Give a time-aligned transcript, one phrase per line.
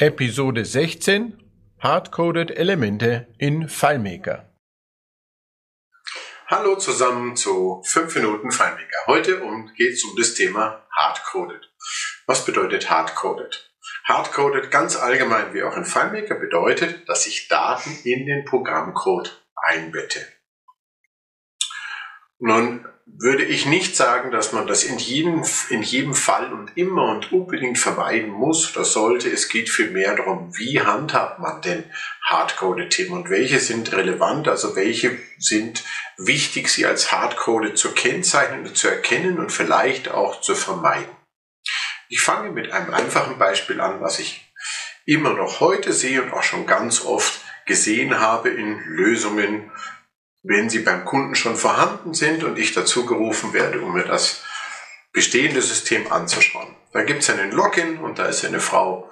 [0.00, 1.42] Episode 16
[1.80, 4.48] Hardcoded Elemente in FileMaker.
[6.46, 9.06] Hallo zusammen zu 5 Minuten FileMaker.
[9.08, 9.40] Heute
[9.76, 11.68] geht es um das Thema Hardcoded.
[12.28, 13.72] Was bedeutet Hardcoded?
[14.04, 20.24] Hardcoded ganz allgemein wie auch in FileMaker bedeutet, dass ich Daten in den Programmcode einbette.
[22.38, 27.10] Nun würde ich nicht sagen, dass man das in jedem, in jedem Fall und immer
[27.10, 29.30] und unbedingt vermeiden muss oder sollte.
[29.30, 31.84] Es geht vielmehr darum, wie handhabt man denn
[32.26, 35.84] Hardcoded-Themen und welche sind relevant, also welche sind
[36.16, 41.10] wichtig, sie als Hardcoded zu kennzeichnen und zu erkennen und vielleicht auch zu vermeiden.
[42.08, 44.52] Ich fange mit einem einfachen Beispiel an, was ich
[45.06, 49.70] immer noch heute sehe und auch schon ganz oft gesehen habe in Lösungen
[50.42, 54.42] wenn sie beim Kunden schon vorhanden sind und ich dazu gerufen werde, um mir das
[55.12, 56.76] bestehende System anzuschauen.
[56.92, 59.10] Da gibt es einen Login und da ist eine Frau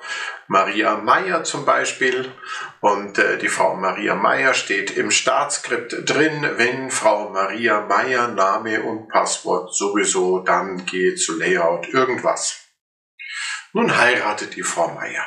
[0.49, 2.33] Maria Meyer zum Beispiel
[2.81, 8.83] und äh, die Frau Maria Meyer steht im Startskript drin, wenn Frau Maria Meyer Name
[8.83, 12.61] und Passwort sowieso, dann geht zu Layout irgendwas.
[13.73, 15.25] Nun heiratet die Frau Meyer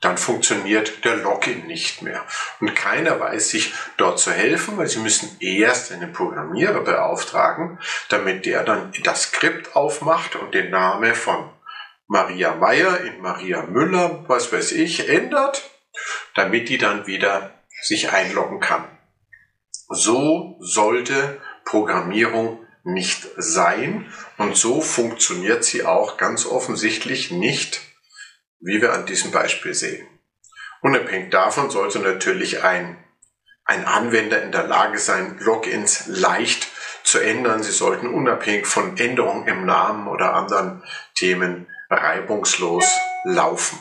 [0.00, 2.24] dann funktioniert der Login nicht mehr.
[2.60, 8.46] Und keiner weiß sich dort zu helfen, weil sie müssen erst einen Programmierer beauftragen, damit
[8.46, 11.50] der dann das Skript aufmacht und den Namen von
[12.06, 15.70] Maria Meyer in Maria Müller, was weiß ich, ändert,
[16.34, 18.84] damit die dann wieder sich einloggen kann.
[19.88, 27.80] So sollte Programmierung nicht sein und so funktioniert sie auch ganz offensichtlich nicht
[28.60, 30.06] wie wir an diesem Beispiel sehen.
[30.80, 33.02] Unabhängig davon sollte natürlich ein,
[33.64, 36.68] ein Anwender in der Lage sein, Logins leicht
[37.02, 37.62] zu ändern.
[37.62, 40.84] Sie sollten unabhängig von Änderungen im Namen oder anderen
[41.14, 42.84] Themen reibungslos
[43.24, 43.78] laufen.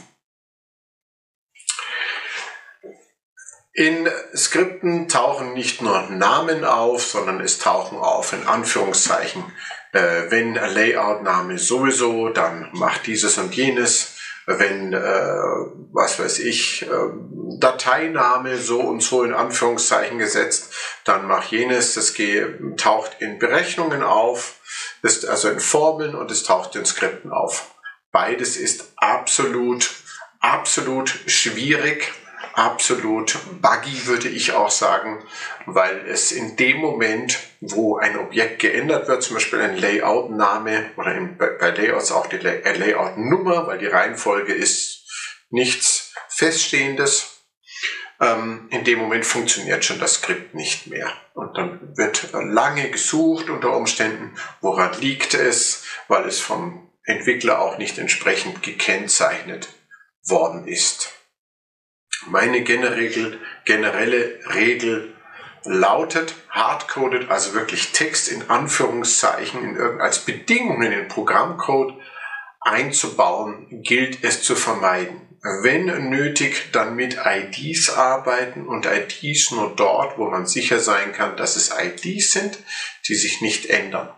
[3.73, 9.43] In Skripten tauchen nicht nur Namen auf, sondern es tauchen auf in Anführungszeichen,
[9.91, 14.16] äh, wenn Layout-Name sowieso, dann macht dieses und jenes
[14.47, 15.33] wenn, äh,
[15.91, 16.87] was weiß ich, äh,
[17.59, 22.13] Dateiname so und so in Anführungszeichen gesetzt, dann mach jenes, das
[22.77, 24.55] taucht in Berechnungen auf,
[25.03, 27.75] ist also in Formeln und es taucht in Skripten auf.
[28.11, 29.91] Beides ist absolut,
[30.39, 32.13] absolut schwierig
[32.57, 35.23] absolut buggy, würde ich auch sagen,
[35.67, 41.13] weil es in dem Moment, wo ein Objekt geändert wird, zum Beispiel ein Layout-Name oder
[41.13, 45.05] in, bei Layouts auch die äh, Layout-Nummer, weil die Reihenfolge ist
[45.51, 47.43] nichts Feststehendes,
[48.19, 51.13] ähm, in dem Moment funktioniert schon das Skript nicht mehr.
[51.35, 57.77] Und dann wird lange gesucht unter Umständen, woran liegt es, weil es vom Entwickler auch
[57.77, 59.69] nicht entsprechend gekennzeichnet
[60.23, 61.16] worden ist.
[62.39, 65.11] Meine generelle, generelle Regel
[65.63, 71.95] lautet, hardcoded, also wirklich Text in Anführungszeichen in als Bedingung in den Programmcode
[72.61, 75.19] einzubauen, gilt es zu vermeiden.
[75.63, 81.37] Wenn nötig, dann mit IDs arbeiten und IDs nur dort, wo man sicher sein kann,
[81.37, 82.59] dass es IDs sind,
[83.07, 84.13] die sich nicht ändern.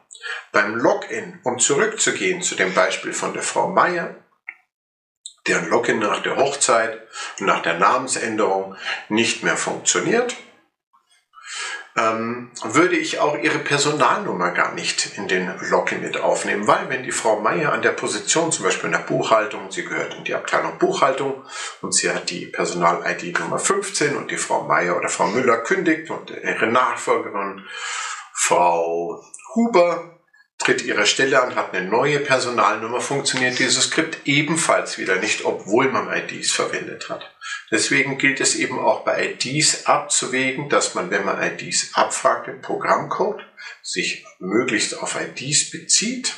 [0.51, 4.17] Beim Login, um zurückzugehen zu dem Beispiel von der Frau Meier,
[5.49, 6.99] deren Login nach der Hochzeit
[7.39, 8.75] und nach der Namensänderung
[9.09, 10.35] nicht mehr funktioniert,
[11.97, 17.03] ähm, würde ich auch ihre Personalnummer gar nicht in den Login mit aufnehmen, weil wenn
[17.03, 20.35] die Frau Meier an der Position, zum Beispiel in der Buchhaltung, sie gehört in die
[20.35, 21.43] Abteilung Buchhaltung
[21.81, 26.09] und sie hat die Personal-ID Nummer 15 und die Frau Meier oder Frau Müller kündigt
[26.11, 27.65] und ihre Nachfolgerin
[28.33, 29.21] Frau
[29.55, 30.18] Huber
[30.69, 35.91] tritt ihre Stelle an, hat eine neue Personalnummer, funktioniert dieses Skript ebenfalls wieder nicht, obwohl
[35.91, 37.27] man IDs verwendet hat.
[37.71, 42.61] Deswegen gilt es eben auch bei IDs abzuwägen, dass man, wenn man IDs abfragt im
[42.61, 43.41] Programmcode,
[43.81, 46.35] sich möglichst auf IDs bezieht,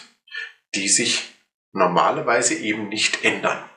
[0.76, 1.34] die sich
[1.74, 3.70] normalerweise eben nicht ändern.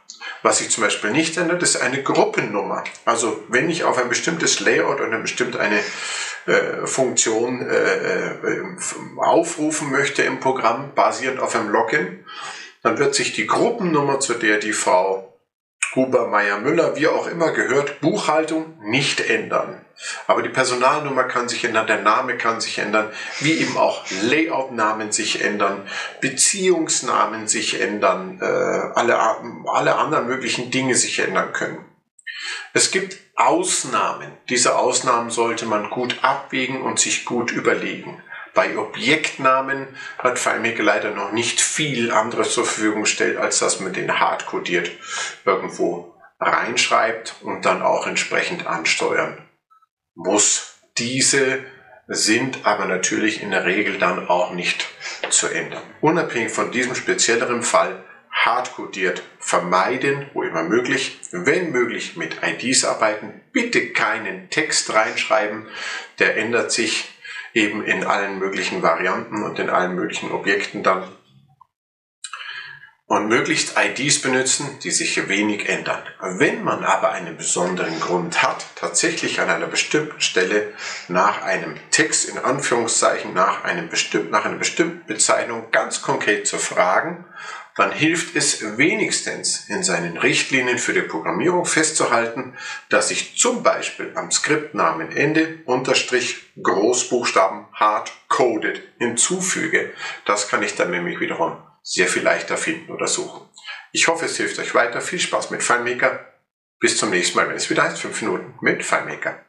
[0.44, 2.85] Was sich zum Beispiel nicht ändert, ist eine Gruppennummer.
[3.06, 5.81] Also wenn ich auf ein bestimmtes Layout oder bestimmt eine
[6.44, 8.62] äh, Funktion äh, äh,
[9.17, 12.26] aufrufen möchte im Programm, basierend auf einem Login,
[12.82, 15.34] dann wird sich die Gruppennummer, zu der die Frau
[15.94, 19.85] Huber, Meier, Müller, wie auch immer gehört, Buchhaltung nicht ändern.
[20.26, 23.11] Aber die Personalnummer kann sich ändern, der Name kann sich ändern,
[23.41, 25.88] wie eben auch Layout-Namen sich ändern,
[26.20, 29.19] Beziehungsnamen sich ändern, äh, alle,
[29.67, 31.85] alle anderen möglichen Dinge sich ändern können.
[32.73, 34.32] Es gibt Ausnahmen.
[34.49, 38.23] Diese Ausnahmen sollte man gut abwägen und sich gut überlegen.
[38.55, 43.93] Bei Objektnamen hat FileMaker leider noch nicht viel anderes zur Verfügung gestellt, als dass man
[43.93, 44.91] den hardcodiert
[45.45, 49.49] irgendwo reinschreibt und dann auch entsprechend ansteuern
[50.15, 50.79] muss.
[50.99, 51.65] Diese
[52.06, 54.87] sind aber natürlich in der Regel dann auch nicht
[55.31, 55.83] zu ändern.
[56.00, 61.19] Unabhängig von diesem spezielleren Fall hardcodiert vermeiden, wo immer möglich.
[61.31, 63.41] Wenn möglich mit IDs arbeiten.
[63.53, 65.67] Bitte keinen Text reinschreiben.
[66.19, 67.13] Der ändert sich
[67.55, 71.05] eben in allen möglichen Varianten und in allen möglichen Objekten dann
[73.06, 76.03] und möglichst IDs benutzen, die sich wenig ändern.
[76.21, 80.73] Wenn man aber einen besonderen Grund hat, tatsächlich an einer bestimmten Stelle
[81.09, 86.59] nach einem Text in Anführungszeichen, nach, einem bestimmt, nach einer bestimmten Bezeichnung ganz konkret zu
[86.59, 87.27] fragen,
[87.76, 92.56] dann hilft es wenigstens in seinen Richtlinien für die Programmierung festzuhalten,
[92.88, 99.93] dass ich zum Beispiel am Skriptnamen Ende Unterstrich Großbuchstaben hard coded hinzufüge.
[100.25, 103.49] Das kann ich dann nämlich wiederum sehr viel leichter finden oder suchen.
[103.93, 105.00] Ich hoffe, es hilft euch weiter.
[105.00, 106.32] Viel Spaß mit FileMaker.
[106.81, 109.44] Bis zum nächsten Mal, wenn es wieder heißt 5 Minuten mit FileMaker.